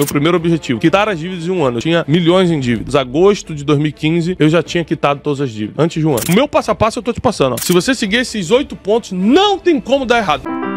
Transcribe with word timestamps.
Meu 0.00 0.06
primeiro 0.06 0.38
objetivo, 0.38 0.80
quitar 0.80 1.10
as 1.10 1.18
dívidas 1.18 1.46
em 1.46 1.50
um 1.50 1.62
ano. 1.62 1.76
Eu 1.76 1.82
tinha 1.82 2.06
milhões 2.08 2.50
em 2.50 2.58
dívidas. 2.58 2.94
Agosto 2.94 3.54
de 3.54 3.62
2015, 3.64 4.34
eu 4.38 4.48
já 4.48 4.62
tinha 4.62 4.82
quitado 4.82 5.20
todas 5.20 5.42
as 5.42 5.50
dívidas. 5.50 5.74
Antes 5.78 6.00
de 6.00 6.08
um 6.08 6.12
ano. 6.12 6.22
O 6.30 6.32
meu 6.32 6.48
passo 6.48 6.70
a 6.70 6.74
passo 6.74 7.00
eu 7.00 7.02
tô 7.02 7.12
te 7.12 7.20
passando. 7.20 7.52
Ó. 7.52 7.56
Se 7.58 7.70
você 7.70 7.94
seguir 7.94 8.16
esses 8.16 8.50
oito 8.50 8.74
pontos, 8.74 9.12
não 9.12 9.58
tem 9.58 9.78
como 9.78 10.06
dar 10.06 10.16
errado. 10.16 10.69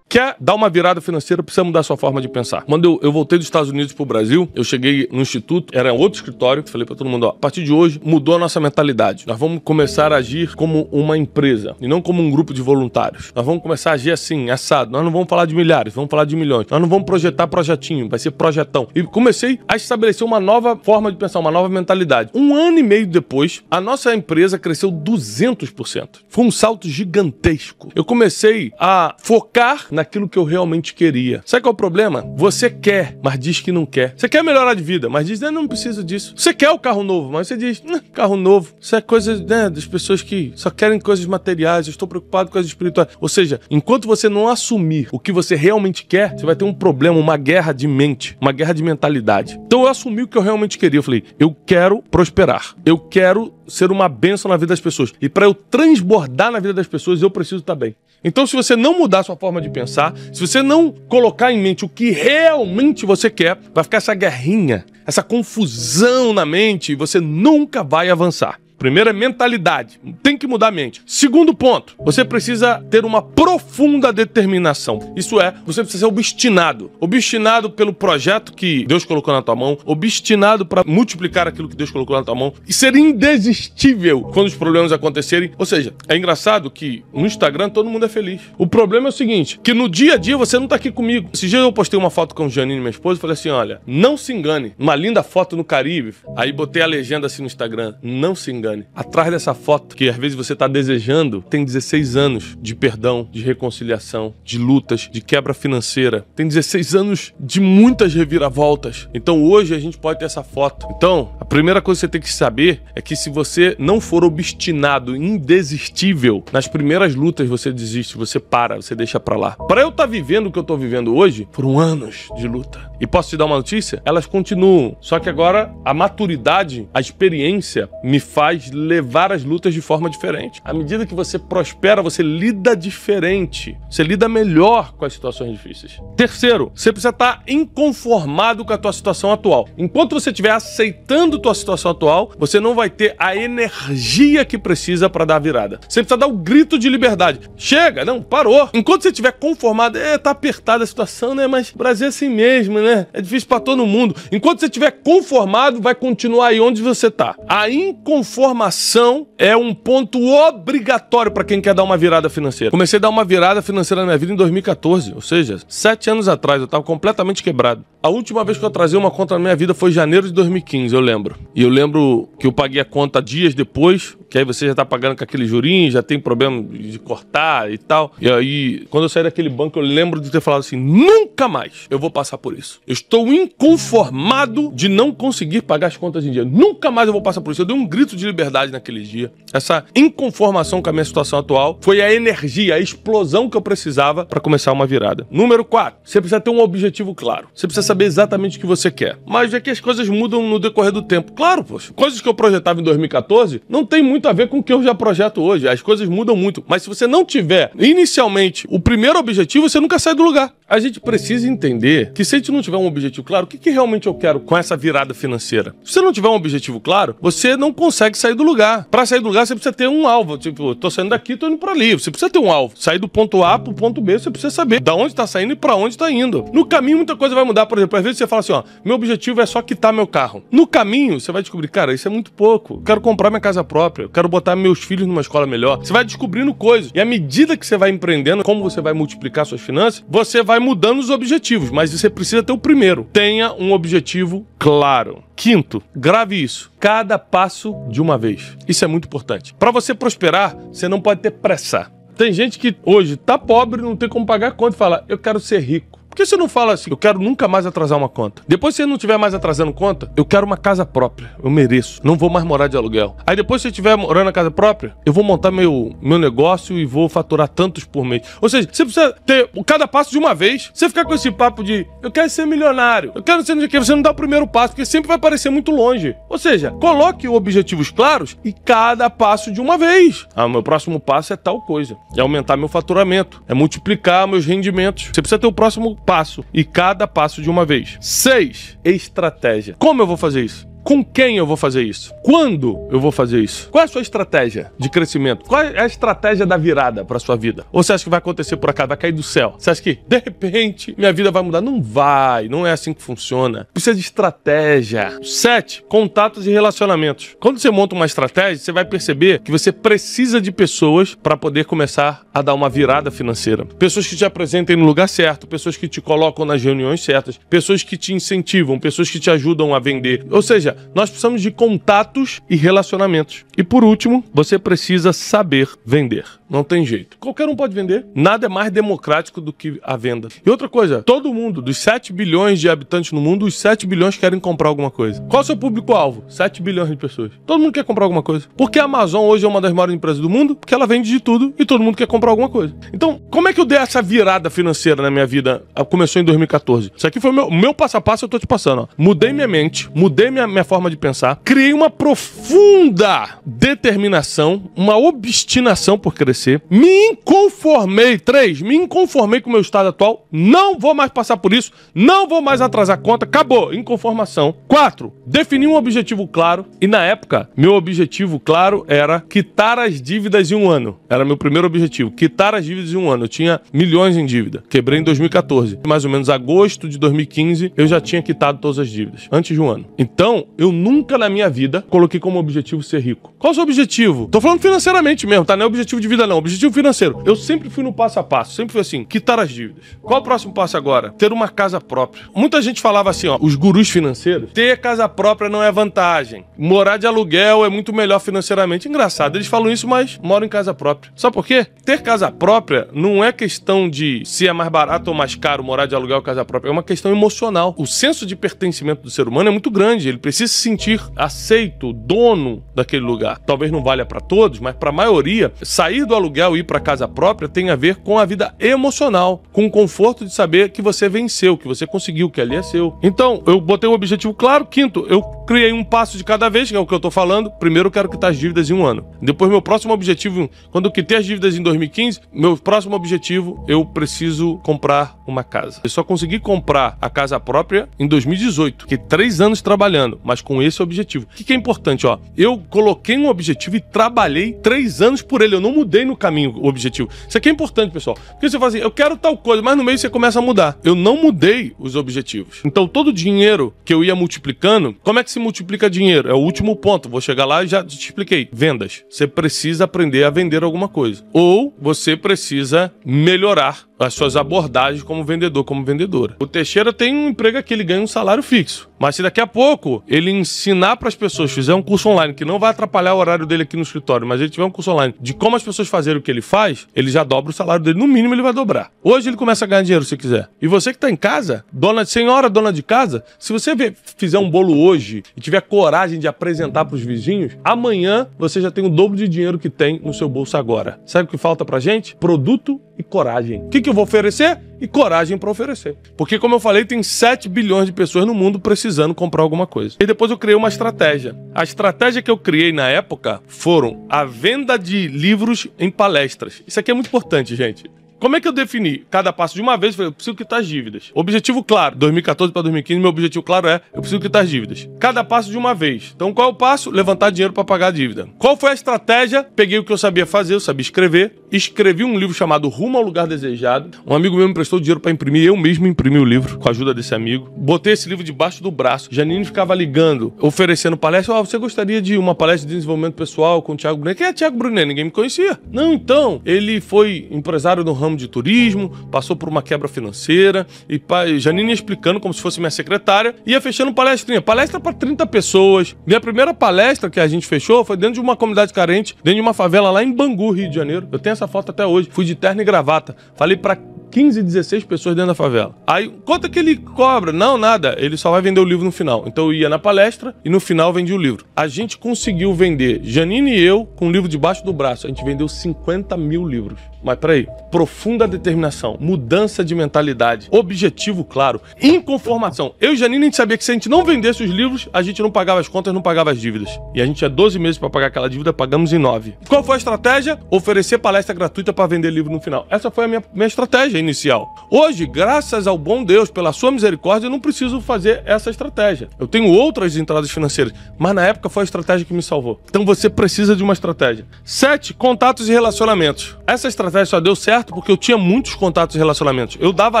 Quer 0.10 0.34
dar 0.40 0.56
uma 0.56 0.68
virada 0.68 1.00
financeira, 1.00 1.40
precisa 1.40 1.62
mudar 1.62 1.84
sua 1.84 1.96
forma 1.96 2.20
de 2.20 2.28
pensar. 2.28 2.62
Quando 2.62 2.84
eu, 2.84 3.00
eu 3.00 3.12
voltei 3.12 3.38
dos 3.38 3.46
Estados 3.46 3.70
Unidos 3.70 3.92
pro 3.92 4.04
Brasil, 4.04 4.50
eu 4.56 4.64
cheguei 4.64 5.08
no 5.12 5.20
instituto, 5.20 5.72
era 5.72 5.92
outro 5.92 6.18
escritório, 6.18 6.64
falei 6.66 6.84
para 6.84 6.96
todo 6.96 7.08
mundo, 7.08 7.26
ó, 7.26 7.28
a 7.30 7.34
partir 7.34 7.62
de 7.62 7.72
hoje 7.72 8.00
mudou 8.04 8.34
a 8.34 8.38
nossa 8.38 8.58
mentalidade. 8.58 9.24
Nós 9.24 9.38
vamos 9.38 9.60
começar 9.64 10.12
a 10.12 10.16
agir 10.16 10.56
como 10.56 10.88
uma 10.90 11.16
empresa 11.16 11.76
e 11.80 11.86
não 11.86 12.02
como 12.02 12.20
um 12.20 12.28
grupo 12.28 12.52
de 12.52 12.60
voluntários. 12.60 13.32
Nós 13.36 13.46
vamos 13.46 13.62
começar 13.62 13.92
a 13.92 13.94
agir 13.94 14.10
assim, 14.10 14.50
assado. 14.50 14.90
Nós 14.90 15.04
não 15.04 15.12
vamos 15.12 15.28
falar 15.28 15.46
de 15.46 15.54
milhares, 15.54 15.94
vamos 15.94 16.10
falar 16.10 16.24
de 16.24 16.34
milhões. 16.34 16.66
Nós 16.68 16.80
não 16.80 16.88
vamos 16.88 17.06
projetar 17.06 17.46
projetinho, 17.46 18.08
vai 18.08 18.18
ser 18.18 18.32
projetão. 18.32 18.88
E 18.92 19.04
comecei 19.04 19.60
a 19.68 19.76
estabelecer 19.76 20.26
uma 20.26 20.40
nova 20.40 20.76
forma 20.76 21.12
de 21.12 21.18
pensar, 21.18 21.38
uma 21.38 21.52
nova 21.52 21.68
mentalidade. 21.68 22.30
Um 22.34 22.52
ano 22.52 22.80
e 22.80 22.82
meio 22.82 23.06
depois, 23.06 23.62
a 23.70 23.80
nossa 23.80 24.12
empresa 24.12 24.58
cresceu 24.58 24.90
200%. 24.90 26.08
Foi 26.28 26.44
um 26.44 26.50
salto 26.50 26.88
gigantesco. 26.88 27.90
Eu 27.94 28.04
comecei 28.04 28.72
a 28.76 29.14
focar 29.18 29.86
na 29.90 29.99
naquilo 30.00 30.28
que 30.28 30.38
eu 30.38 30.44
realmente 30.44 30.94
queria. 30.94 31.42
Sabe 31.44 31.62
qual 31.62 31.72
é 31.72 31.74
o 31.74 31.76
problema? 31.76 32.24
Você 32.36 32.70
quer, 32.70 33.18
mas 33.22 33.38
diz 33.38 33.60
que 33.60 33.70
não 33.70 33.84
quer. 33.84 34.14
Você 34.16 34.28
quer 34.28 34.42
melhorar 34.42 34.74
de 34.74 34.82
vida, 34.82 35.08
mas 35.08 35.26
diz, 35.26 35.40
não 35.40 35.68
preciso 35.68 36.02
disso. 36.02 36.34
Você 36.36 36.54
quer 36.54 36.70
o 36.70 36.78
carro 36.78 37.02
novo, 37.02 37.30
mas 37.30 37.48
você 37.48 37.56
diz, 37.56 37.82
carro 38.12 38.36
novo. 38.36 38.72
Isso 38.80 38.96
é 38.96 39.00
coisa 39.00 39.36
né, 39.36 39.68
das 39.68 39.86
pessoas 39.86 40.22
que 40.22 40.52
só 40.56 40.70
querem 40.70 40.98
coisas 40.98 41.26
materiais, 41.26 41.86
eu 41.86 41.90
estou 41.90 42.08
preocupado 42.08 42.48
com 42.48 42.54
coisas 42.54 42.70
espirituais. 42.70 43.10
Ou 43.20 43.28
seja, 43.28 43.60
enquanto 43.70 44.08
você 44.08 44.28
não 44.28 44.48
assumir 44.48 45.08
o 45.12 45.18
que 45.18 45.32
você 45.32 45.54
realmente 45.54 46.04
quer, 46.04 46.36
você 46.36 46.46
vai 46.46 46.56
ter 46.56 46.64
um 46.64 46.72
problema, 46.72 47.18
uma 47.18 47.36
guerra 47.36 47.72
de 47.72 47.86
mente, 47.86 48.36
uma 48.40 48.52
guerra 48.52 48.72
de 48.72 48.82
mentalidade. 48.82 49.60
Então 49.66 49.82
eu 49.82 49.88
assumi 49.88 50.22
o 50.22 50.28
que 50.28 50.38
eu 50.38 50.42
realmente 50.42 50.78
queria. 50.78 50.98
Eu 50.98 51.02
falei, 51.02 51.24
eu 51.38 51.54
quero 51.66 52.02
prosperar. 52.10 52.74
Eu 52.84 52.98
quero 52.98 53.52
ser 53.70 53.90
uma 53.90 54.08
benção 54.08 54.48
na 54.50 54.56
vida 54.56 54.68
das 54.68 54.80
pessoas. 54.80 55.12
E 55.20 55.28
para 55.28 55.46
eu 55.46 55.54
transbordar 55.54 56.50
na 56.50 56.58
vida 56.58 56.74
das 56.74 56.86
pessoas, 56.86 57.22
eu 57.22 57.30
preciso 57.30 57.60
estar 57.60 57.74
bem. 57.74 57.94
Então, 58.22 58.46
se 58.46 58.54
você 58.54 58.76
não 58.76 58.98
mudar 58.98 59.22
sua 59.22 59.36
forma 59.36 59.60
de 59.60 59.70
pensar, 59.70 60.14
se 60.32 60.40
você 60.46 60.62
não 60.62 60.92
colocar 61.08 61.50
em 61.50 61.58
mente 61.58 61.84
o 61.84 61.88
que 61.88 62.10
realmente 62.10 63.06
você 63.06 63.30
quer, 63.30 63.58
vai 63.72 63.82
ficar 63.82 63.96
essa 63.96 64.14
guerrinha, 64.14 64.84
essa 65.06 65.22
confusão 65.22 66.34
na 66.34 66.44
mente 66.44 66.92
e 66.92 66.94
você 66.94 67.18
nunca 67.18 67.82
vai 67.82 68.10
avançar. 68.10 68.60
Primeiro 68.80 69.10
é 69.10 69.12
mentalidade. 69.12 70.00
Tem 70.22 70.38
que 70.38 70.46
mudar 70.46 70.68
a 70.68 70.70
mente. 70.70 71.02
Segundo 71.04 71.52
ponto, 71.52 71.94
você 72.02 72.24
precisa 72.24 72.82
ter 72.88 73.04
uma 73.04 73.20
profunda 73.20 74.10
determinação. 74.10 75.12
Isso 75.14 75.38
é, 75.38 75.52
você 75.66 75.82
precisa 75.82 76.06
ser 76.06 76.10
obstinado. 76.10 76.90
Obstinado 76.98 77.68
pelo 77.68 77.92
projeto 77.92 78.54
que 78.54 78.86
Deus 78.86 79.04
colocou 79.04 79.34
na 79.34 79.42
tua 79.42 79.54
mão, 79.54 79.76
obstinado 79.84 80.64
para 80.64 80.82
multiplicar 80.86 81.46
aquilo 81.46 81.68
que 81.68 81.76
Deus 81.76 81.90
colocou 81.90 82.16
na 82.16 82.24
tua 82.24 82.34
mão 82.34 82.54
e 82.66 82.72
ser 82.72 82.96
indesistível 82.96 84.22
quando 84.22 84.46
os 84.46 84.54
problemas 84.54 84.92
acontecerem. 84.92 85.50
Ou 85.58 85.66
seja, 85.66 85.92
é 86.08 86.16
engraçado 86.16 86.70
que 86.70 87.04
no 87.12 87.26
Instagram 87.26 87.68
todo 87.68 87.90
mundo 87.90 88.06
é 88.06 88.08
feliz. 88.08 88.40
O 88.56 88.66
problema 88.66 89.08
é 89.08 89.10
o 89.10 89.12
seguinte, 89.12 89.60
que 89.62 89.74
no 89.74 89.90
dia 89.90 90.14
a 90.14 90.16
dia 90.16 90.38
você 90.38 90.58
não 90.58 90.66
tá 90.66 90.76
aqui 90.76 90.90
comigo. 90.90 91.28
Esse 91.34 91.48
dia 91.48 91.58
eu 91.58 91.70
postei 91.70 91.98
uma 91.98 92.08
foto 92.08 92.34
com 92.34 92.48
Janine, 92.48 92.80
minha 92.80 92.88
esposa, 92.88 93.18
e 93.18 93.20
falei 93.20 93.34
assim, 93.34 93.50
olha, 93.50 93.82
não 93.86 94.16
se 94.16 94.32
engane. 94.32 94.72
Uma 94.78 94.96
linda 94.96 95.22
foto 95.22 95.54
no 95.54 95.64
Caribe. 95.64 96.14
Aí 96.34 96.50
botei 96.50 96.80
a 96.80 96.86
legenda 96.86 97.26
assim 97.26 97.42
no 97.42 97.46
Instagram, 97.46 97.94
não 98.02 98.34
se 98.34 98.50
engane 98.50 98.69
Dani. 98.70 98.86
Atrás 98.94 99.30
dessa 99.30 99.54
foto, 99.54 99.96
que 99.96 100.08
às 100.08 100.16
vezes 100.16 100.36
você 100.36 100.52
está 100.52 100.68
desejando, 100.68 101.42
tem 101.42 101.64
16 101.64 102.16
anos 102.16 102.56
de 102.60 102.74
perdão, 102.74 103.28
de 103.30 103.42
reconciliação, 103.42 104.34
de 104.44 104.58
lutas, 104.58 105.08
de 105.10 105.20
quebra 105.20 105.52
financeira. 105.52 106.24
Tem 106.34 106.46
16 106.46 106.94
anos 106.94 107.34
de 107.38 107.60
muitas 107.60 108.14
reviravoltas. 108.14 109.08
Então 109.12 109.42
hoje 109.42 109.74
a 109.74 109.78
gente 109.78 109.98
pode 109.98 110.18
ter 110.20 110.24
essa 110.24 110.42
foto. 110.42 110.86
Então, 110.96 111.34
a 111.40 111.44
primeira 111.44 111.82
coisa 111.82 111.98
que 111.98 112.00
você 112.00 112.08
tem 112.08 112.20
que 112.20 112.32
saber 112.32 112.82
é 112.94 113.00
que 113.00 113.16
se 113.16 113.30
você 113.30 113.74
não 113.78 114.00
for 114.00 114.24
obstinado, 114.24 115.16
indesistível, 115.16 116.44
nas 116.52 116.68
primeiras 116.68 117.14
lutas 117.14 117.48
você 117.48 117.72
desiste, 117.72 118.16
você 118.16 118.38
para, 118.38 118.76
você 118.76 118.94
deixa 118.94 119.18
para 119.18 119.36
lá. 119.36 119.52
Para 119.52 119.80
eu 119.80 119.88
estar 119.88 120.04
tá 120.04 120.10
vivendo 120.10 120.46
o 120.46 120.52
que 120.52 120.58
eu 120.58 120.64
tô 120.64 120.76
vivendo 120.76 121.14
hoje, 121.14 121.48
foram 121.50 121.78
anos 121.78 122.28
de 122.36 122.46
luta. 122.46 122.90
E 123.00 123.06
posso 123.06 123.30
te 123.30 123.36
dar 123.36 123.46
uma 123.46 123.56
notícia? 123.56 124.02
Elas 124.04 124.26
continuam. 124.26 124.96
Só 125.00 125.18
que 125.18 125.28
agora 125.28 125.74
a 125.84 125.94
maturidade, 125.94 126.88
a 126.92 127.00
experiência 127.00 127.88
me 128.04 128.20
faz 128.20 128.59
levar 128.72 129.32
as 129.32 129.44
lutas 129.44 129.72
de 129.72 129.80
forma 129.80 130.10
diferente. 130.10 130.60
À 130.64 130.72
medida 130.72 131.06
que 131.06 131.14
você 131.14 131.38
prospera, 131.38 132.02
você 132.02 132.22
lida 132.22 132.76
diferente. 132.76 133.76
Você 133.88 134.02
lida 134.02 134.28
melhor 134.28 134.92
com 134.94 135.04
as 135.04 135.12
situações 135.12 135.52
difíceis. 135.52 136.00
Terceiro, 136.16 136.70
você 136.74 136.92
precisa 136.92 137.10
estar 137.10 137.42
inconformado 137.46 138.64
com 138.64 138.72
a 138.72 138.78
tua 138.78 138.92
situação 138.92 139.32
atual. 139.32 139.68
Enquanto 139.78 140.12
você 140.12 140.30
estiver 140.30 140.50
aceitando 140.50 141.38
tua 141.38 141.54
situação 141.54 141.90
atual, 141.90 142.32
você 142.38 142.60
não 142.60 142.74
vai 142.74 142.90
ter 142.90 143.14
a 143.18 143.36
energia 143.36 144.44
que 144.44 144.58
precisa 144.58 145.08
para 145.08 145.24
dar 145.24 145.36
a 145.36 145.40
virada. 145.40 145.80
Você 145.88 146.00
precisa 146.00 146.18
dar 146.18 146.26
o 146.26 146.36
grito 146.36 146.78
de 146.78 146.88
liberdade. 146.88 147.40
Chega, 147.56 148.04
não, 148.04 148.22
parou. 148.22 148.68
Enquanto 148.74 149.02
você 149.02 149.08
estiver 149.08 149.32
conformado, 149.32 149.98
é, 149.98 150.18
tá 150.18 150.30
apertada 150.30 150.84
a 150.84 150.86
situação, 150.86 151.34
né? 151.34 151.46
Mas 151.46 151.70
o 151.70 151.78
Brasil 151.78 152.06
é 152.06 152.08
assim 152.08 152.28
mesmo, 152.28 152.80
né? 152.80 153.06
É 153.12 153.20
difícil 153.20 153.48
para 153.48 153.60
todo 153.60 153.86
mundo. 153.86 154.14
Enquanto 154.30 154.60
você 154.60 154.66
estiver 154.66 154.90
conformado, 154.90 155.80
vai 155.80 155.94
continuar 155.94 156.48
aí 156.48 156.60
onde 156.60 156.82
você 156.82 157.10
tá. 157.10 157.34
A 157.48 157.70
inconformidade 157.70 158.49
Informação 158.50 159.28
é 159.38 159.56
um 159.56 159.72
ponto 159.72 160.20
obrigatório 160.20 161.30
para 161.30 161.44
quem 161.44 161.60
quer 161.60 161.72
dar 161.72 161.84
uma 161.84 161.96
virada 161.96 162.28
financeira. 162.28 162.72
Comecei 162.72 162.96
a 162.96 163.00
dar 163.00 163.08
uma 163.08 163.24
virada 163.24 163.62
financeira 163.62 164.00
na 164.00 164.06
minha 164.06 164.18
vida 164.18 164.32
em 164.32 164.36
2014, 164.36 165.14
ou 165.14 165.20
seja, 165.20 165.58
sete 165.68 166.10
anos 166.10 166.26
atrás. 166.26 166.58
Eu 166.58 166.64
estava 166.64 166.82
completamente 166.82 167.44
quebrado. 167.44 167.84
A 168.02 168.08
última 168.08 168.42
vez 168.42 168.56
que 168.56 168.64
eu 168.64 168.70
trazia 168.70 168.98
uma 168.98 169.10
conta 169.10 169.34
na 169.34 169.40
minha 169.40 169.54
vida 169.54 169.74
foi 169.74 169.92
janeiro 169.92 170.26
de 170.26 170.32
2015, 170.32 170.94
eu 170.94 171.02
lembro. 171.02 171.36
E 171.54 171.62
eu 171.62 171.68
lembro 171.68 172.30
que 172.38 172.46
eu 172.46 172.52
paguei 172.52 172.80
a 172.80 172.84
conta 172.84 173.20
dias 173.20 173.54
depois, 173.54 174.16
que 174.30 174.38
aí 174.38 174.44
você 174.44 174.68
já 174.68 174.74
tá 174.74 174.86
pagando 174.86 175.18
com 175.18 175.22
aquele 175.22 175.44
jurinho, 175.44 175.90
já 175.90 176.02
tem 176.02 176.18
problema 176.18 176.62
de 176.62 176.98
cortar 176.98 177.70
e 177.70 177.76
tal. 177.76 178.14
E 178.18 178.30
aí, 178.30 178.86
quando 178.88 179.04
eu 179.04 179.08
saí 179.10 179.22
daquele 179.22 179.50
banco, 179.50 179.78
eu 179.78 179.82
lembro 179.82 180.18
de 180.18 180.30
ter 180.30 180.40
falado 180.40 180.60
assim: 180.60 180.76
nunca 180.76 181.46
mais 181.46 181.86
eu 181.90 181.98
vou 181.98 182.10
passar 182.10 182.38
por 182.38 182.58
isso. 182.58 182.80
Eu 182.86 182.94
estou 182.94 183.28
inconformado 183.28 184.72
de 184.72 184.88
não 184.88 185.12
conseguir 185.12 185.60
pagar 185.60 185.88
as 185.88 185.98
contas 185.98 186.24
em 186.24 186.30
dia. 186.30 186.44
Nunca 186.44 186.90
mais 186.90 187.06
eu 187.06 187.12
vou 187.12 187.20
passar 187.20 187.42
por 187.42 187.50
isso. 187.50 187.60
Eu 187.60 187.66
dei 187.66 187.76
um 187.76 187.86
grito 187.86 188.16
de 188.16 188.24
liberdade 188.24 188.72
naquele 188.72 189.02
dia. 189.02 189.30
Essa 189.52 189.84
inconformação 189.94 190.80
com 190.80 190.88
a 190.88 190.92
minha 190.92 191.04
situação 191.04 191.38
atual 191.38 191.76
foi 191.82 192.00
a 192.00 192.10
energia, 192.10 192.76
a 192.76 192.78
explosão 192.78 193.50
que 193.50 193.58
eu 193.58 193.60
precisava 193.60 194.24
para 194.24 194.40
começar 194.40 194.72
uma 194.72 194.86
virada. 194.86 195.26
Número 195.30 195.66
4. 195.66 196.00
Você 196.02 196.18
precisa 196.18 196.40
ter 196.40 196.48
um 196.48 196.60
objetivo 196.60 197.14
claro. 197.14 197.48
Você 197.54 197.66
precisa 197.66 197.89
saber 197.90 198.04
exatamente 198.04 198.56
o 198.56 198.60
que 198.60 198.66
você 198.66 198.90
quer. 198.90 199.18
Mas 199.26 199.52
é 199.52 199.60
que 199.60 199.70
as 199.70 199.80
coisas 199.80 200.08
mudam 200.08 200.42
no 200.48 200.58
decorrer 200.60 200.92
do 200.92 201.02
tempo. 201.02 201.32
Claro, 201.32 201.64
poxa. 201.64 201.92
Coisas 201.92 202.20
que 202.20 202.28
eu 202.28 202.34
projetava 202.34 202.80
em 202.80 202.84
2014 202.84 203.62
não 203.68 203.84
tem 203.84 204.02
muito 204.02 204.28
a 204.28 204.32
ver 204.32 204.48
com 204.48 204.58
o 204.58 204.62
que 204.62 204.72
eu 204.72 204.82
já 204.82 204.94
projeto 204.94 205.42
hoje. 205.42 205.68
As 205.68 205.82
coisas 205.82 206.08
mudam 206.08 206.36
muito. 206.36 206.62
Mas 206.68 206.82
se 206.82 206.88
você 206.88 207.06
não 207.06 207.24
tiver 207.24 207.72
inicialmente 207.78 208.66
o 208.70 208.78
primeiro 208.78 209.18
objetivo, 209.18 209.68
você 209.68 209.80
nunca 209.80 209.98
sai 209.98 210.14
do 210.14 210.22
lugar. 210.22 210.52
A 210.68 210.78
gente 210.78 211.00
precisa 211.00 211.48
entender 211.48 212.12
que 212.12 212.24
se 212.24 212.36
a 212.36 212.38
gente 212.38 212.52
não 212.52 212.62
tiver 212.62 212.76
um 212.76 212.86
objetivo 212.86 213.26
claro, 213.26 213.44
o 213.44 213.48
que, 213.48 213.58
que 213.58 213.70
realmente 213.70 214.06
eu 214.06 214.14
quero 214.14 214.38
com 214.38 214.56
essa 214.56 214.76
virada 214.76 215.12
financeira? 215.12 215.74
Se 215.82 215.94
você 215.94 216.00
não 216.00 216.12
tiver 216.12 216.28
um 216.28 216.34
objetivo 216.34 216.78
claro, 216.78 217.16
você 217.20 217.56
não 217.56 217.72
consegue 217.72 218.16
sair 218.16 218.34
do 218.34 218.44
lugar. 218.44 218.86
Para 218.88 219.04
sair 219.04 219.18
do 219.18 219.26
lugar, 219.26 219.46
você 219.46 219.54
precisa 219.54 219.72
ter 219.72 219.88
um 219.88 220.06
alvo. 220.06 220.38
Tipo, 220.38 220.76
tô 220.76 220.88
saindo 220.88 221.10
daqui, 221.10 221.36
tô 221.36 221.48
indo 221.48 221.58
para 221.58 221.72
ali. 221.72 221.94
Você 221.94 222.08
precisa 222.08 222.30
ter 222.30 222.38
um 222.38 222.52
alvo. 222.52 222.74
Sair 222.76 223.00
do 223.00 223.08
ponto 223.08 223.42
A 223.42 223.58
pro 223.58 223.74
ponto 223.74 224.00
B, 224.00 224.16
você 224.16 224.30
precisa 224.30 224.50
saber 224.50 224.80
da 224.80 224.94
onde 224.94 225.12
tá 225.12 225.26
saindo 225.26 225.52
e 225.52 225.56
para 225.56 225.74
onde 225.74 225.98
tá 225.98 226.08
indo. 226.08 226.44
No 226.52 226.64
caminho, 226.64 226.98
muita 226.98 227.16
coisa 227.16 227.34
vai 227.34 227.42
mudar. 227.42 227.66
Por 227.66 227.78
exemplo, 227.80 227.98
às 227.98 228.04
vezes 228.04 228.18
você 228.18 228.26
fala 228.26 228.40
assim, 228.40 228.52
ó, 228.52 228.62
meu 228.84 228.94
objetivo 228.94 229.40
é 229.40 229.46
só 229.46 229.62
quitar 229.62 229.92
meu 229.92 230.06
carro. 230.06 230.42
No 230.50 230.66
caminho, 230.66 231.20
você 231.20 231.32
vai 231.32 231.42
descobrir, 231.42 231.68
cara, 231.68 231.92
isso 231.92 232.06
é 232.06 232.10
muito 232.10 232.32
pouco. 232.32 232.74
Eu 232.74 232.82
quero 232.82 233.00
comprar 233.00 233.30
minha 233.30 233.40
casa 233.40 233.64
própria. 233.64 234.04
Eu 234.04 234.08
quero 234.08 234.28
botar 234.28 234.56
meus 234.56 234.82
filhos 234.82 235.06
numa 235.06 235.20
escola 235.20 235.46
melhor. 235.46 235.78
Você 235.78 235.92
vai 235.92 236.04
descobrindo 236.04 236.54
coisas. 236.54 236.90
E 236.94 237.00
à 237.00 237.04
medida 237.04 237.56
que 237.56 237.66
você 237.66 237.76
vai 237.76 237.90
empreendendo, 237.90 238.42
como 238.42 238.62
você 238.62 238.80
vai 238.80 238.92
multiplicar 238.92 239.46
suas 239.46 239.60
finanças, 239.60 240.04
você 240.08 240.42
vai 240.42 240.58
mudando 240.58 240.98
os 240.98 241.10
objetivos. 241.10 241.70
Mas 241.70 241.92
você 241.92 242.08
precisa 242.10 242.42
ter 242.42 242.52
o 242.52 242.58
primeiro. 242.58 243.06
Tenha 243.12 243.52
um 243.52 243.72
objetivo 243.72 244.46
claro. 244.58 245.22
Quinto, 245.34 245.82
grave 245.94 246.42
isso. 246.42 246.70
Cada 246.78 247.18
passo 247.18 247.74
de 247.88 248.00
uma 248.00 248.18
vez. 248.18 248.56
Isso 248.68 248.84
é 248.84 248.88
muito 248.88 249.06
importante. 249.06 249.54
Para 249.54 249.70
você 249.70 249.94
prosperar, 249.94 250.56
você 250.72 250.88
não 250.88 251.00
pode 251.00 251.20
ter 251.20 251.30
pressa. 251.30 251.90
Tem 252.16 252.32
gente 252.32 252.58
que 252.58 252.76
hoje 252.84 253.16
tá 253.16 253.38
pobre, 253.38 253.80
não 253.80 253.96
tem 253.96 254.06
como 254.06 254.26
pagar 254.26 254.52
conta 254.52 254.74
e 254.74 254.78
fala: 254.78 255.04
"Eu 255.08 255.16
quero 255.16 255.40
ser 255.40 255.60
rico". 255.60 255.99
Que 256.20 256.26
você 256.26 256.36
não 256.36 256.50
fala 256.50 256.74
assim, 256.74 256.90
eu 256.90 256.98
quero 256.98 257.18
nunca 257.18 257.48
mais 257.48 257.64
atrasar 257.64 257.96
uma 257.96 258.06
conta? 258.06 258.42
Depois, 258.46 258.74
se 258.74 258.82
você 258.82 258.86
não 258.86 258.98
tiver 258.98 259.16
mais 259.16 259.32
atrasando 259.32 259.72
conta, 259.72 260.12
eu 260.14 260.22
quero 260.22 260.44
uma 260.44 260.58
casa 260.58 260.84
própria. 260.84 261.30
Eu 261.42 261.48
mereço. 261.48 261.98
Não 262.04 262.14
vou 262.14 262.28
mais 262.28 262.44
morar 262.44 262.68
de 262.68 262.76
aluguel. 262.76 263.16
Aí 263.26 263.34
depois, 263.34 263.62
se 263.62 263.68
você 263.68 263.68
estiver 263.70 263.96
morando 263.96 264.26
na 264.26 264.32
casa 264.32 264.50
própria, 264.50 264.94
eu 265.06 265.14
vou 265.14 265.24
montar 265.24 265.50
meu, 265.50 265.96
meu 265.98 266.18
negócio 266.18 266.78
e 266.78 266.84
vou 266.84 267.08
faturar 267.08 267.48
tantos 267.48 267.84
por 267.84 268.04
mês. 268.04 268.20
Ou 268.38 268.50
seja, 268.50 268.68
você 268.70 268.84
precisa 268.84 269.16
ter 269.24 269.48
cada 269.64 269.88
passo 269.88 270.10
de 270.10 270.18
uma 270.18 270.34
vez. 270.34 270.70
Você 270.74 270.90
ficar 270.90 271.06
com 271.06 271.14
esse 271.14 271.30
papo 271.30 271.64
de 271.64 271.86
eu 272.02 272.10
quero 272.10 272.28
ser 272.28 272.44
milionário, 272.44 273.12
eu 273.14 273.22
quero 273.22 273.42
ser 273.42 273.54
não 273.54 273.62
sei 273.62 273.68
o 273.68 273.70
que, 273.70 273.78
você 273.78 273.94
não 273.94 274.02
dá 274.02 274.10
o 274.10 274.14
primeiro 274.14 274.46
passo, 274.46 274.74
porque 274.74 274.84
sempre 274.84 275.08
vai 275.08 275.18
parecer 275.18 275.48
muito 275.48 275.70
longe. 275.70 276.14
Ou 276.28 276.36
seja, 276.36 276.70
coloque 276.72 277.26
objetivos 277.28 277.90
claros 277.90 278.36
e 278.44 278.52
cada 278.52 279.08
passo 279.08 279.50
de 279.50 279.58
uma 279.58 279.78
vez. 279.78 280.26
Ah, 280.36 280.46
meu 280.46 280.62
próximo 280.62 281.00
passo 281.00 281.32
é 281.32 281.36
tal 281.36 281.62
coisa. 281.62 281.96
É 282.14 282.20
aumentar 282.20 282.58
meu 282.58 282.68
faturamento, 282.68 283.42
é 283.48 283.54
multiplicar 283.54 284.28
meus 284.28 284.44
rendimentos. 284.44 285.04
Você 285.04 285.22
precisa 285.22 285.38
ter 285.38 285.46
o 285.46 285.52
próximo 285.52 285.96
passo 285.96 286.09
e 286.52 286.64
cada 286.64 287.06
passo 287.06 287.40
de 287.40 287.48
uma 287.48 287.64
vez. 287.64 287.96
Seis, 288.00 288.76
estratégia. 288.84 289.76
Como 289.78 290.02
eu 290.02 290.06
vou 290.06 290.16
fazer 290.16 290.44
isso? 290.44 290.68
Com 290.82 291.04
quem 291.04 291.36
eu 291.36 291.46
vou 291.46 291.56
fazer 291.56 291.82
isso? 291.82 292.12
Quando 292.22 292.88
eu 292.90 293.00
vou 293.00 293.12
fazer 293.12 293.40
isso? 293.40 293.68
Qual 293.70 293.82
é 293.82 293.84
a 293.84 293.88
sua 293.88 294.02
estratégia 294.02 294.72
de 294.78 294.88
crescimento? 294.88 295.44
Qual 295.46 295.60
é 295.60 295.80
a 295.80 295.86
estratégia 295.86 296.46
da 296.46 296.56
virada 296.56 297.04
para 297.04 297.18
sua 297.18 297.36
vida? 297.36 297.64
Ou 297.70 297.82
você 297.82 297.92
acha 297.92 298.04
que 298.04 298.10
vai 298.10 298.18
acontecer 298.18 298.56
por 298.56 298.70
acaso, 298.70 298.88
vai 298.88 298.96
cair 298.96 299.12
do 299.12 299.22
céu? 299.22 299.54
Você 299.58 299.70
acha 299.70 299.82
que 299.82 299.98
de 300.06 300.18
repente 300.18 300.94
minha 300.96 301.12
vida 301.12 301.30
vai 301.30 301.42
mudar? 301.42 301.60
Não 301.60 301.82
vai, 301.82 302.48
não 302.48 302.66
é 302.66 302.72
assim 302.72 302.92
que 302.92 303.02
funciona. 303.02 303.68
Precisa 303.72 303.94
de 303.94 304.00
estratégia. 304.00 305.18
Sete, 305.22 305.84
contatos 305.88 306.46
e 306.46 306.50
relacionamentos. 306.50 307.36
Quando 307.40 307.58
você 307.58 307.70
monta 307.70 307.94
uma 307.94 308.06
estratégia, 308.06 308.62
você 308.62 308.72
vai 308.72 308.84
perceber 308.84 309.40
que 309.40 309.50
você 309.50 309.70
precisa 309.70 310.40
de 310.40 310.50
pessoas 310.50 311.14
para 311.14 311.36
poder 311.36 311.66
começar 311.66 312.22
a 312.32 312.42
dar 312.42 312.54
uma 312.54 312.68
virada 312.68 313.10
financeira. 313.10 313.64
Pessoas 313.64 314.06
que 314.06 314.16
te 314.16 314.24
apresentem 314.24 314.76
no 314.76 314.84
lugar 314.84 315.08
certo, 315.08 315.46
pessoas 315.46 315.76
que 315.76 315.88
te 315.88 316.00
colocam 316.00 316.44
nas 316.44 316.62
reuniões 316.62 317.02
certas, 317.02 317.38
pessoas 317.48 317.82
que 317.82 317.96
te 317.96 318.12
incentivam, 318.12 318.78
pessoas 318.78 319.10
que 319.10 319.20
te 319.20 319.30
ajudam 319.30 319.74
a 319.74 319.78
vender. 319.78 320.26
Ou 320.30 320.42
seja, 320.42 320.69
seja, 320.72 320.90
nós 320.94 321.10
precisamos 321.10 321.42
de 321.42 321.50
contatos 321.50 322.40
e 322.48 322.56
relacionamentos. 322.56 323.44
E 323.56 323.62
por 323.62 323.84
último, 323.84 324.24
você 324.32 324.58
precisa 324.58 325.12
saber 325.12 325.68
vender. 325.84 326.39
Não 326.50 326.64
tem 326.64 326.84
jeito. 326.84 327.16
Qualquer 327.18 327.48
um 327.48 327.54
pode 327.54 327.74
vender. 327.74 328.04
Nada 328.14 328.46
é 328.46 328.48
mais 328.48 328.70
democrático 328.72 329.40
do 329.40 329.52
que 329.52 329.80
a 329.82 329.96
venda. 329.96 330.28
E 330.44 330.50
outra 330.50 330.68
coisa, 330.68 331.02
todo 331.02 331.32
mundo, 331.32 331.62
dos 331.62 331.78
7 331.78 332.12
bilhões 332.12 332.60
de 332.60 332.68
habitantes 332.68 333.12
no 333.12 333.20
mundo, 333.20 333.46
os 333.46 333.56
7 333.56 333.86
bilhões 333.86 334.16
querem 334.16 334.40
comprar 334.40 334.68
alguma 334.68 334.90
coisa. 334.90 335.22
Qual 335.28 335.40
é 335.40 335.44
o 335.44 335.46
seu 335.46 335.56
público-alvo? 335.56 336.24
7 336.28 336.60
bilhões 336.60 336.90
de 336.90 336.96
pessoas. 336.96 337.30
Todo 337.46 337.60
mundo 337.60 337.72
quer 337.72 337.84
comprar 337.84 338.04
alguma 338.04 338.22
coisa. 338.22 338.48
Por 338.56 338.70
que 338.70 338.78
a 338.78 338.84
Amazon 338.84 339.24
hoje 339.24 339.44
é 339.44 339.48
uma 339.48 339.60
das 339.60 339.72
maiores 339.72 339.94
empresas 339.94 340.20
do 340.20 340.28
mundo? 340.28 340.56
Porque 340.56 340.74
ela 340.74 340.86
vende 340.86 341.08
de 341.08 341.20
tudo 341.20 341.54
e 341.58 341.64
todo 341.64 341.84
mundo 341.84 341.96
quer 341.96 342.06
comprar 342.06 342.30
alguma 342.30 342.48
coisa. 342.48 342.74
Então, 342.92 343.20
como 343.30 343.48
é 343.48 343.52
que 343.52 343.60
eu 343.60 343.64
dei 343.64 343.78
essa 343.78 344.02
virada 344.02 344.50
financeira 344.50 345.02
na 345.02 345.10
minha 345.10 345.26
vida? 345.26 345.64
Começou 345.88 346.20
em 346.20 346.24
2014. 346.24 346.92
Isso 346.96 347.06
aqui 347.06 347.20
foi 347.20 347.30
o 347.30 347.34
meu, 347.34 347.50
meu 347.50 347.72
passo 347.72 347.96
a 347.96 348.00
passo, 348.00 348.24
eu 348.24 348.28
tô 348.28 348.38
te 348.38 348.46
passando. 348.46 348.82
Ó. 348.82 348.88
Mudei 348.98 349.32
minha 349.32 349.46
mente, 349.46 349.88
mudei 349.94 350.30
minha, 350.30 350.48
minha 350.48 350.64
forma 350.64 350.90
de 350.90 350.96
pensar, 350.96 351.36
criei 351.44 351.72
uma 351.72 351.90
profunda 351.90 353.38
determinação, 353.44 354.70
uma 354.74 354.96
obstinação 354.96 355.98
por 355.98 356.14
crescer, 356.14 356.39
me 356.70 356.88
inconformei, 357.08 358.18
três, 358.18 358.62
me 358.62 358.76
inconformei 358.76 359.40
com 359.40 359.50
o 359.50 359.52
meu 359.52 359.60
estado 359.60 359.88
atual, 359.88 360.26
não 360.30 360.78
vou 360.78 360.94
mais 360.94 361.10
passar 361.10 361.36
por 361.36 361.52
isso, 361.52 361.72
não 361.94 362.28
vou 362.28 362.40
mais 362.40 362.60
atrasar 362.60 362.98
conta, 363.00 363.24
acabou, 363.24 363.74
inconformação. 363.74 364.54
Quatro, 364.68 365.12
defini 365.26 365.66
um 365.66 365.74
objetivo 365.74 366.26
claro 366.26 366.66
e 366.80 366.86
na 366.86 367.04
época, 367.04 367.50
meu 367.56 367.74
objetivo 367.74 368.38
claro 368.40 368.84
era 368.88 369.20
quitar 369.20 369.78
as 369.78 370.00
dívidas 370.00 370.50
em 370.50 370.54
um 370.54 370.70
ano. 370.70 370.98
Era 371.08 371.24
meu 371.24 371.36
primeiro 371.36 371.66
objetivo, 371.66 372.10
quitar 372.10 372.54
as 372.54 372.64
dívidas 372.64 372.92
em 372.92 372.96
um 372.96 373.10
ano. 373.10 373.24
Eu 373.24 373.28
tinha 373.28 373.60
milhões 373.72 374.16
em 374.16 374.24
dívida, 374.24 374.62
quebrei 374.68 374.98
em 374.98 375.02
2014. 375.02 375.78
Mais 375.86 376.04
ou 376.04 376.10
menos 376.10 376.30
agosto 376.30 376.88
de 376.88 376.98
2015, 376.98 377.72
eu 377.76 377.86
já 377.86 378.00
tinha 378.00 378.22
quitado 378.22 378.58
todas 378.58 378.78
as 378.78 378.88
dívidas, 378.88 379.28
antes 379.30 379.54
de 379.54 379.60
um 379.60 379.68
ano. 379.68 379.86
Então, 379.98 380.46
eu 380.56 380.72
nunca 380.72 381.18
na 381.18 381.28
minha 381.28 381.50
vida 381.50 381.84
coloquei 381.88 382.20
como 382.20 382.38
objetivo 382.38 382.82
ser 382.82 383.00
rico. 383.00 383.34
Qual 383.38 383.50
o 383.50 383.54
seu 383.54 383.62
objetivo? 383.62 384.28
Tô 384.28 384.40
falando 384.40 384.60
financeiramente 384.60 385.26
mesmo, 385.26 385.44
tá? 385.44 385.56
Não 385.56 385.64
é 385.64 385.66
objetivo 385.66 386.00
de 386.00 386.08
vida, 386.08 386.26
não. 386.26 386.29
Objetivo 386.34 386.72
financeiro. 386.72 387.22
Eu 387.24 387.36
sempre 387.36 387.70
fui 387.70 387.82
no 387.84 387.92
passo 387.92 388.18
a 388.18 388.22
passo, 388.22 388.54
sempre 388.54 388.72
fui 388.72 388.80
assim, 388.80 389.04
quitar 389.04 389.38
as 389.38 389.50
dívidas. 389.50 389.84
Qual 390.02 390.20
o 390.20 390.22
próximo 390.22 390.52
passo 390.52 390.76
agora? 390.76 391.10
Ter 391.10 391.32
uma 391.32 391.48
casa 391.48 391.80
própria. 391.80 392.24
Muita 392.34 392.60
gente 392.62 392.80
falava 392.80 393.10
assim, 393.10 393.28
ó, 393.28 393.38
os 393.40 393.54
gurus 393.54 393.90
financeiros, 393.90 394.52
ter 394.52 394.80
casa 394.80 395.08
própria 395.08 395.48
não 395.48 395.62
é 395.62 395.70
vantagem. 395.70 396.44
Morar 396.56 396.96
de 396.96 397.06
aluguel 397.06 397.64
é 397.64 397.68
muito 397.68 397.92
melhor 397.92 398.18
financeiramente. 398.18 398.88
Engraçado, 398.88 399.36
eles 399.36 399.46
falam 399.46 399.70
isso, 399.70 399.86
mas 399.86 400.18
moram 400.22 400.46
em 400.46 400.48
casa 400.48 400.74
própria. 400.74 401.12
Sabe 401.16 401.34
por 401.34 401.46
quê? 401.46 401.66
Ter 401.84 402.02
casa 402.02 402.30
própria 402.30 402.88
não 402.92 403.24
é 403.24 403.32
questão 403.32 403.88
de 403.88 404.22
se 404.24 404.46
é 404.46 404.52
mais 404.52 404.70
barato 404.70 405.10
ou 405.10 405.16
mais 405.16 405.34
caro 405.34 405.64
morar 405.64 405.86
de 405.86 405.94
aluguel 405.94 406.18
ou 406.18 406.22
casa 406.22 406.44
própria, 406.44 406.70
é 406.70 406.72
uma 406.72 406.82
questão 406.82 407.10
emocional. 407.10 407.74
O 407.76 407.86
senso 407.86 408.26
de 408.26 408.36
pertencimento 408.36 409.02
do 409.02 409.10
ser 409.10 409.28
humano 409.28 409.48
é 409.48 409.52
muito 409.52 409.70
grande, 409.70 410.08
ele 410.08 410.18
precisa 410.18 410.52
se 410.52 410.58
sentir 410.58 411.00
aceito, 411.16 411.92
dono 411.92 412.62
daquele 412.74 413.02
lugar. 413.02 413.38
Talvez 413.38 413.70
não 413.70 413.82
valha 413.82 414.04
para 414.04 414.20
todos, 414.20 414.60
mas 414.60 414.74
para 414.74 414.90
a 414.90 414.92
maioria, 414.92 415.52
sair 415.62 416.04
do 416.04 416.14
aluguel 416.20 416.56
e 416.56 416.60
ir 416.60 416.64
para 416.64 416.78
casa 416.78 417.08
própria 417.08 417.48
tem 417.48 417.70
a 417.70 417.76
ver 417.76 417.96
com 417.96 418.18
a 418.18 418.24
vida 418.24 418.54
emocional, 418.58 419.42
com 419.52 419.66
o 419.66 419.70
conforto 419.70 420.24
de 420.24 420.32
saber 420.32 420.70
que 420.70 420.82
você 420.82 421.08
venceu, 421.08 421.56
que 421.56 421.66
você 421.66 421.86
conseguiu, 421.86 422.30
que 422.30 422.40
ali 422.40 422.56
é 422.56 422.62
seu. 422.62 422.96
Então, 423.02 423.42
eu 423.46 423.60
botei 423.60 423.88
um 423.88 423.92
objetivo 423.92 424.32
claro. 424.34 424.66
Quinto, 424.66 425.06
eu 425.08 425.22
criei 425.22 425.72
um 425.72 425.82
passo 425.82 426.16
de 426.16 426.24
cada 426.24 426.48
vez, 426.48 426.70
que 426.70 426.76
é 426.76 426.78
o 426.78 426.86
que 426.86 426.94
eu 426.94 427.00
tô 427.00 427.10
falando. 427.10 427.50
Primeiro, 427.50 427.88
eu 427.88 427.92
quero 427.92 428.08
quitar 428.08 428.30
as 428.30 428.38
dívidas 428.38 428.70
em 428.70 428.74
um 428.74 428.84
ano. 428.84 429.04
Depois, 429.20 429.50
meu 429.50 429.62
próximo 429.62 429.92
objetivo, 429.92 430.48
quando 430.70 430.86
eu 430.86 430.92
quitei 430.92 431.18
as 431.18 431.26
dívidas 431.26 431.56
em 431.56 431.62
2015, 431.62 432.20
meu 432.32 432.56
próximo 432.56 432.94
objetivo, 432.94 433.64
eu 433.66 433.84
preciso 433.84 434.58
comprar 434.62 435.16
uma 435.26 435.42
casa. 435.42 435.80
Eu 435.82 435.90
só 435.90 436.02
consegui 436.04 436.38
comprar 436.38 436.96
a 437.00 437.10
casa 437.10 437.38
própria 437.40 437.88
em 437.98 438.06
2018, 438.06 438.86
que 438.86 438.96
três 438.96 439.40
anos 439.40 439.62
trabalhando, 439.62 440.20
mas 440.22 440.40
com 440.40 440.62
esse 440.62 440.82
objetivo. 440.82 441.26
O 441.30 441.36
que, 441.36 441.44
que 441.44 441.52
é 441.52 441.56
importante, 441.56 442.06
ó? 442.06 442.18
Eu 442.36 442.62
coloquei 442.70 443.16
um 443.16 443.28
objetivo 443.28 443.76
e 443.76 443.80
trabalhei 443.80 444.52
três 444.52 445.00
anos 445.00 445.22
por 445.22 445.42
ele. 445.42 445.54
Eu 445.54 445.60
não 445.60 445.72
mudei 445.72 446.04
no 446.10 446.16
caminho 446.16 446.54
objetivo. 446.62 447.08
Isso 447.26 447.38
aqui 447.38 447.48
é 447.48 447.52
importante, 447.52 447.92
pessoal. 447.92 448.16
Porque 448.32 448.50
você 448.50 448.58
fala 448.58 448.68
assim, 448.68 448.78
eu 448.78 448.90
quero 448.90 449.16
tal 449.16 449.36
coisa, 449.36 449.62
mas 449.62 449.76
no 449.76 449.84
meio 449.84 449.96
você 449.96 450.10
começa 450.10 450.38
a 450.38 450.42
mudar. 450.42 450.78
Eu 450.84 450.94
não 450.94 451.16
mudei 451.16 451.74
os 451.78 451.96
objetivos. 451.96 452.60
Então, 452.64 452.86
todo 452.86 453.08
o 453.08 453.12
dinheiro 453.12 453.74
que 453.84 453.94
eu 453.94 454.04
ia 454.04 454.14
multiplicando, 454.14 454.94
como 455.02 455.18
é 455.18 455.24
que 455.24 455.30
se 455.30 455.38
multiplica 455.38 455.88
dinheiro? 455.88 456.28
É 456.28 456.34
o 456.34 456.38
último 456.38 456.76
ponto. 456.76 457.08
Vou 457.08 457.20
chegar 457.20 457.44
lá 457.44 457.64
e 457.64 457.66
já 457.66 457.82
te 457.82 457.96
expliquei. 457.98 458.48
Vendas. 458.52 459.04
Você 459.08 459.26
precisa 459.26 459.84
aprender 459.84 460.24
a 460.24 460.30
vender 460.30 460.62
alguma 460.62 460.88
coisa. 460.88 461.24
Ou 461.32 461.74
você 461.80 462.16
precisa 462.16 462.92
melhorar 463.04 463.89
as 464.00 464.14
suas 464.14 464.34
abordagens 464.34 465.02
como 465.02 465.22
vendedor, 465.22 465.62
como 465.64 465.84
vendedora. 465.84 466.36
O 466.40 466.46
Teixeira 466.46 466.92
tem 466.92 467.14
um 467.14 467.28
emprego 467.28 467.58
aqui, 467.58 467.74
ele 467.74 467.84
ganha 467.84 468.00
um 468.00 468.06
salário 468.06 468.42
fixo. 468.42 468.88
Mas 468.98 469.16
se 469.16 469.22
daqui 469.22 469.40
a 469.40 469.46
pouco 469.46 470.02
ele 470.06 470.30
ensinar 470.30 470.96
para 470.96 471.08
as 471.08 471.14
pessoas, 471.14 471.50
fizer 471.50 471.74
um 471.74 471.82
curso 471.82 472.08
online 472.08 472.34
que 472.34 472.44
não 472.44 472.58
vai 472.58 472.70
atrapalhar 472.70 473.14
o 473.14 473.18
horário 473.18 473.46
dele 473.46 473.62
aqui 473.62 473.76
no 473.76 473.82
escritório, 473.82 474.26
mas 474.26 474.40
ele 474.40 474.50
tiver 474.50 474.64
um 474.64 474.70
curso 474.70 474.90
online 474.90 475.14
de 475.20 475.32
como 475.32 475.56
as 475.56 475.62
pessoas 475.62 475.88
fazerem 475.88 476.20
o 476.20 476.22
que 476.22 476.30
ele 476.30 476.42
faz, 476.42 476.86
ele 476.94 477.10
já 477.10 477.24
dobra 477.24 477.50
o 477.50 477.54
salário 477.54 477.84
dele. 477.84 477.98
No 477.98 478.06
mínimo, 478.06 478.34
ele 478.34 478.42
vai 478.42 478.52
dobrar. 478.52 478.90
Hoje 479.02 479.28
ele 479.28 479.36
começa 479.36 479.64
a 479.64 479.68
ganhar 479.68 479.82
dinheiro 479.82 480.04
se 480.04 480.16
quiser. 480.16 480.48
E 480.60 480.66
você 480.66 480.90
que 480.90 480.96
está 480.96 481.10
em 481.10 481.16
casa, 481.16 481.64
dona, 481.72 482.04
senhora 482.04 482.48
dona 482.48 482.72
de 482.72 482.82
casa, 482.82 483.24
se 483.38 483.52
você 483.52 483.74
fizer 484.16 484.38
um 484.38 484.50
bolo 484.50 484.78
hoje 484.78 485.22
e 485.36 485.40
tiver 485.40 485.60
coragem 485.62 486.18
de 486.18 486.28
apresentar 486.28 486.84
para 486.84 486.94
os 486.94 487.02
vizinhos, 487.02 487.56
amanhã 487.64 488.28
você 488.38 488.60
já 488.60 488.70
tem 488.70 488.84
o 488.84 488.90
dobro 488.90 489.16
de 489.16 489.28
dinheiro 489.28 489.58
que 489.58 489.70
tem 489.70 490.00
no 490.02 490.12
seu 490.12 490.28
bolso 490.28 490.56
agora. 490.56 491.00
Sabe 491.06 491.26
o 491.26 491.30
que 491.30 491.38
falta 491.38 491.64
pra 491.64 491.80
gente? 491.80 492.16
Produto 492.16 492.80
e 492.98 493.02
coragem. 493.02 493.62
O 493.64 493.68
que, 493.70 493.80
que 493.80 493.89
eu 493.90 493.94
vou 493.94 494.04
oferecer? 494.04 494.58
E 494.80 494.88
coragem 494.88 495.36
para 495.36 495.50
oferecer. 495.50 495.96
Porque, 496.16 496.38
como 496.38 496.54
eu 496.54 496.60
falei, 496.60 496.84
tem 496.84 497.02
7 497.02 497.48
bilhões 497.48 497.86
de 497.86 497.92
pessoas 497.92 498.24
no 498.24 498.32
mundo 498.32 498.58
precisando 498.58 499.14
comprar 499.14 499.42
alguma 499.42 499.66
coisa. 499.66 499.96
E 500.00 500.06
depois 500.06 500.30
eu 500.30 500.38
criei 500.38 500.56
uma 500.56 500.68
estratégia. 500.68 501.36
A 501.54 501.62
estratégia 501.62 502.22
que 502.22 502.30
eu 502.30 502.38
criei 502.38 502.72
na 502.72 502.88
época 502.88 503.42
foram 503.46 504.06
a 504.08 504.24
venda 504.24 504.78
de 504.78 505.06
livros 505.08 505.66
em 505.78 505.90
palestras. 505.90 506.62
Isso 506.66 506.80
aqui 506.80 506.90
é 506.90 506.94
muito 506.94 507.08
importante, 507.08 507.54
gente. 507.54 507.84
Como 508.20 508.36
é 508.36 508.40
que 508.40 508.46
eu 508.46 508.52
defini 508.52 509.02
cada 509.10 509.32
passo 509.32 509.54
de 509.54 509.62
uma 509.62 509.78
vez? 509.78 509.94
Eu 509.94 509.96
falei, 509.96 510.08
eu 510.08 510.12
preciso 510.12 510.36
quitar 510.36 510.60
as 510.60 510.66
dívidas. 510.66 511.10
Objetivo 511.14 511.64
claro, 511.64 511.96
2014 511.96 512.52
para 512.52 512.60
2015, 512.60 513.00
meu 513.00 513.08
objetivo 513.08 513.42
claro 513.42 513.66
é, 513.66 513.80
eu 513.94 514.02
preciso 514.02 514.20
quitar 514.20 514.42
as 514.42 514.50
dívidas. 514.50 514.86
Cada 514.98 515.24
passo 515.24 515.50
de 515.50 515.56
uma 515.56 515.74
vez. 515.74 516.12
Então, 516.14 516.30
qual 516.34 516.48
é 516.48 516.52
o 516.52 516.54
passo? 516.54 516.90
Levantar 516.90 517.30
dinheiro 517.30 517.54
para 517.54 517.64
pagar 517.64 517.86
a 517.86 517.90
dívida. 517.90 518.28
Qual 518.38 518.58
foi 518.58 518.72
a 518.72 518.74
estratégia? 518.74 519.42
Peguei 519.42 519.78
o 519.78 519.84
que 519.84 519.90
eu 519.90 519.96
sabia 519.96 520.26
fazer, 520.26 520.52
eu 520.52 520.60
sabia 520.60 520.82
escrever, 520.82 521.34
escrevi 521.50 522.04
um 522.04 522.18
livro 522.18 522.34
chamado 522.34 522.68
Rumo 522.68 522.98
ao 522.98 523.02
Lugar 523.02 523.26
Desejado. 523.26 523.90
Um 524.06 524.14
amigo 524.14 524.36
meu 524.36 524.46
me 524.46 524.52
prestou 524.52 524.78
dinheiro 524.78 525.00
para 525.00 525.12
imprimir, 525.12 525.46
eu 525.46 525.56
mesmo 525.56 525.86
imprimi 525.86 526.18
o 526.18 526.24
livro 526.24 526.58
com 526.58 526.68
a 526.68 526.72
ajuda 526.72 526.92
desse 526.92 527.14
amigo. 527.14 527.50
Botei 527.56 527.94
esse 527.94 528.06
livro 528.06 528.22
debaixo 528.22 528.62
do 528.62 528.70
braço. 528.70 529.08
Janine 529.10 529.46
ficava 529.46 529.74
ligando, 529.74 530.34
oferecendo 530.38 530.94
palestra. 530.94 531.36
oh, 531.36 531.44
você 531.44 531.56
gostaria 531.56 532.02
de 532.02 532.18
uma 532.18 532.34
palestra 532.34 532.68
de 532.68 532.74
desenvolvimento 532.74 533.14
pessoal 533.14 533.62
com 533.62 533.72
o 533.72 533.76
Thiago 533.76 533.98
Brunet? 533.98 534.18
Quem 534.18 534.26
é 534.26 534.32
Thiago 534.34 534.58
Brunet? 534.58 534.86
Ninguém 534.86 535.04
me 535.04 535.10
conhecia. 535.10 535.58
Não, 535.72 535.94
então, 535.94 536.42
ele 536.44 536.82
foi 536.82 537.26
empresário 537.30 537.82
no 537.82 537.92
ramo 538.10 538.16
de 538.16 538.28
turismo, 538.28 538.90
passou 539.10 539.36
por 539.36 539.48
uma 539.48 539.62
quebra 539.62 539.88
financeira 539.88 540.66
e 540.88 541.00
Janine 541.38 541.72
explicando 541.72 542.20
como 542.20 542.34
se 542.34 542.42
fosse 542.42 542.58
minha 542.58 542.70
secretária, 542.70 543.34
ia 543.46 543.60
fechando 543.60 543.92
palestrinha. 543.94 544.42
Palestra 544.42 544.80
para 544.80 544.92
30 544.92 545.26
pessoas. 545.26 545.96
Minha 546.06 546.20
primeira 546.20 546.52
palestra 546.52 547.08
que 547.08 547.20
a 547.20 547.28
gente 547.28 547.46
fechou 547.46 547.84
foi 547.84 547.96
dentro 547.96 548.14
de 548.14 548.20
uma 548.20 548.36
comunidade 548.36 548.72
carente, 548.72 549.16
dentro 549.22 549.36
de 549.36 549.40
uma 549.40 549.54
favela 549.54 549.90
lá 549.90 550.02
em 550.02 550.12
Bangu, 550.12 550.50
Rio 550.50 550.68
de 550.68 550.74
Janeiro. 550.74 551.08
Eu 551.10 551.18
tenho 551.18 551.32
essa 551.32 551.46
foto 551.46 551.70
até 551.70 551.86
hoje. 551.86 552.08
Fui 552.10 552.24
de 552.24 552.34
terno 552.34 552.60
e 552.60 552.64
gravata. 552.64 553.16
Falei 553.36 553.56
para 553.56 553.76
15, 554.10 554.42
16 554.42 554.84
pessoas 554.84 555.14
dentro 555.14 555.28
da 555.28 555.34
favela. 555.34 555.74
Aí, 555.86 556.08
quanto 556.24 556.46
é 556.46 556.50
que 556.50 556.58
ele 556.58 556.76
cobra? 556.76 557.32
Não, 557.32 557.56
nada. 557.56 557.94
Ele 557.98 558.16
só 558.16 558.30
vai 558.30 558.42
vender 558.42 558.60
o 558.60 558.64
livro 558.64 558.84
no 558.84 558.90
final. 558.90 559.24
Então 559.26 559.46
eu 559.46 559.54
ia 559.54 559.68
na 559.68 559.78
palestra 559.78 560.34
e 560.44 560.50
no 560.50 560.58
final 560.58 560.92
vendia 560.92 561.14
o 561.14 561.18
livro. 561.18 561.46
A 561.54 561.68
gente 561.68 561.96
conseguiu 561.96 562.52
vender, 562.52 563.00
Janine 563.04 563.56
e 563.56 563.62
eu, 563.62 563.84
com 563.84 564.08
o 564.08 564.12
livro 564.12 564.28
debaixo 564.28 564.64
do 564.64 564.72
braço. 564.72 565.06
A 565.06 565.10
gente 565.10 565.24
vendeu 565.24 565.48
50 565.48 566.16
mil 566.16 566.46
livros. 566.46 566.80
Mas 567.02 567.18
peraí, 567.18 567.46
profunda 567.70 568.28
determinação, 568.28 568.96
mudança 569.00 569.64
de 569.64 569.74
mentalidade, 569.74 570.48
objetivo 570.50 571.24
claro, 571.24 571.60
inconformação. 571.80 572.74
Eu 572.80 572.92
e 572.92 572.96
Janine, 572.96 573.22
a 573.22 573.24
gente 573.26 573.36
sabia 573.36 573.56
que 573.56 573.64
se 573.64 573.70
a 573.70 573.74
gente 573.74 573.88
não 573.88 574.04
vendesse 574.04 574.42
os 574.42 574.50
livros, 574.50 574.88
a 574.92 575.02
gente 575.02 575.22
não 575.22 575.30
pagava 575.30 575.60
as 575.60 575.68
contas, 575.68 575.94
não 575.94 576.02
pagava 576.02 576.30
as 576.30 576.40
dívidas. 576.40 576.68
E 576.94 577.00
a 577.00 577.06
gente 577.06 577.16
tinha 577.16 577.30
12 577.30 577.58
meses 577.58 577.78
para 577.78 577.88
pagar 577.88 578.08
aquela 578.08 578.28
dívida, 578.28 578.52
pagamos 578.52 578.92
em 578.92 578.98
9. 578.98 579.34
Qual 579.48 579.62
foi 579.62 579.76
a 579.76 579.78
estratégia? 579.78 580.38
Oferecer 580.50 580.98
palestra 580.98 581.34
gratuita 581.34 581.72
para 581.72 581.86
vender 581.86 582.10
livro 582.10 582.30
no 582.30 582.40
final. 582.40 582.66
Essa 582.68 582.90
foi 582.90 583.04
a 583.04 583.08
minha, 583.08 583.24
minha 583.32 583.46
estratégia 583.46 583.98
inicial. 583.98 584.54
Hoje, 584.70 585.06
graças 585.06 585.66
ao 585.66 585.78
bom 585.78 586.04
Deus, 586.04 586.30
pela 586.30 586.52
sua 586.52 586.70
misericórdia, 586.70 587.26
eu 587.26 587.30
não 587.30 587.40
preciso 587.40 587.80
fazer 587.80 588.22
essa 588.26 588.50
estratégia. 588.50 589.08
Eu 589.18 589.26
tenho 589.26 589.48
outras 589.48 589.96
entradas 589.96 590.30
financeiras, 590.30 590.74
mas 590.98 591.14
na 591.14 591.26
época 591.26 591.48
foi 591.48 591.62
a 591.62 591.64
estratégia 591.64 592.04
que 592.04 592.14
me 592.14 592.22
salvou. 592.22 592.60
Então 592.68 592.84
você 592.84 593.08
precisa 593.08 593.56
de 593.56 593.62
uma 593.62 593.72
estratégia. 593.72 594.26
7. 594.44 594.94
Contatos 594.94 595.48
e 595.48 595.52
relacionamentos. 595.52 596.36
Essa 596.46 596.68
estratégia 596.68 596.89
estratégia 596.90 597.06
só 597.06 597.20
deu 597.20 597.36
certo 597.36 597.74
porque 597.74 597.90
eu 597.90 597.96
tinha 597.96 598.18
muitos 598.18 598.54
contatos 598.54 598.96
e 598.96 598.98
relacionamentos. 598.98 599.56
Eu 599.60 599.72
dava 599.72 600.00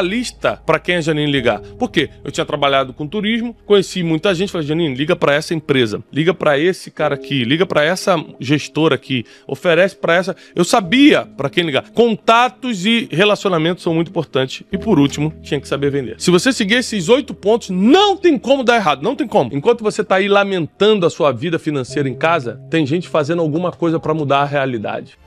lista 0.00 0.60
para 0.64 0.78
quem 0.78 0.96
a 0.96 1.00
Janine 1.00 1.30
ligar. 1.30 1.60
Por 1.60 1.90
quê? 1.90 2.10
Eu 2.24 2.30
tinha 2.30 2.44
trabalhado 2.44 2.92
com 2.92 3.06
turismo, 3.06 3.56
conheci 3.66 4.02
muita 4.02 4.34
gente, 4.34 4.52
falei, 4.52 4.66
Janine, 4.66 4.94
liga 4.94 5.16
para 5.16 5.34
essa 5.34 5.54
empresa, 5.54 6.02
liga 6.12 6.34
para 6.34 6.58
esse 6.58 6.90
cara 6.90 7.14
aqui, 7.14 7.44
liga 7.44 7.64
para 7.66 7.84
essa 7.84 8.16
gestora 8.38 8.94
aqui, 8.94 9.24
oferece 9.46 9.96
para 9.96 10.14
essa. 10.14 10.36
Eu 10.54 10.64
sabia 10.64 11.26
para 11.36 11.48
quem 11.48 11.64
ligar. 11.64 11.90
Contatos 11.90 12.84
e 12.84 13.08
relacionamentos 13.10 13.82
são 13.82 13.94
muito 13.94 14.08
importantes. 14.08 14.64
E 14.70 14.78
por 14.78 14.98
último, 14.98 15.32
tinha 15.42 15.60
que 15.60 15.68
saber 15.68 15.90
vender. 15.90 16.16
Se 16.18 16.30
você 16.30 16.52
seguir 16.52 16.74
esses 16.74 17.08
oito 17.08 17.34
pontos, 17.34 17.70
não 17.70 18.16
tem 18.16 18.38
como 18.38 18.62
dar 18.64 18.76
errado, 18.76 19.02
não 19.02 19.16
tem 19.16 19.26
como. 19.26 19.50
Enquanto 19.54 19.82
você 19.82 20.04
tá 20.04 20.16
aí 20.16 20.28
lamentando 20.28 21.06
a 21.06 21.10
sua 21.10 21.32
vida 21.32 21.58
financeira 21.58 22.08
em 22.08 22.14
casa, 22.14 22.60
tem 22.70 22.86
gente 22.86 23.08
fazendo 23.08 23.42
alguma 23.42 23.72
coisa 23.72 23.98
para 23.98 24.14
mudar 24.14 24.40
a 24.40 24.44
realidade. 24.44 25.18